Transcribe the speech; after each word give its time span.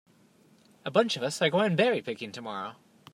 A 0.83 0.89
bunch 0.89 1.15
of 1.15 1.21
us 1.21 1.39
are 1.43 1.51
going 1.51 1.75
berry 1.75 2.01
picking 2.01 2.31
tomorrow. 2.31 2.73